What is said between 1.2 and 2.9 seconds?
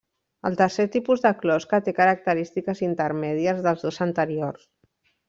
de closca té característiques